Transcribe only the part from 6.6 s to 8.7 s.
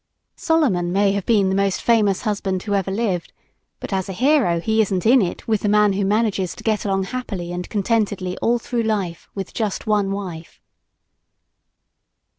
get along happily and contentedly all